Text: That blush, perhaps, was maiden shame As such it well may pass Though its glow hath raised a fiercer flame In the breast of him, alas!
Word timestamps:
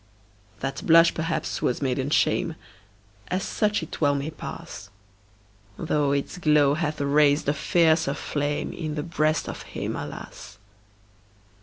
That 0.61 0.81
blush, 0.83 1.13
perhaps, 1.13 1.61
was 1.61 1.79
maiden 1.79 2.09
shame 2.09 2.55
As 3.27 3.43
such 3.43 3.83
it 3.83 4.01
well 4.01 4.15
may 4.15 4.31
pass 4.31 4.89
Though 5.77 6.11
its 6.11 6.39
glow 6.39 6.73
hath 6.73 6.99
raised 6.99 7.47
a 7.47 7.53
fiercer 7.53 8.15
flame 8.15 8.73
In 8.73 8.95
the 8.95 9.03
breast 9.03 9.47
of 9.47 9.61
him, 9.61 9.95
alas! 9.95 10.57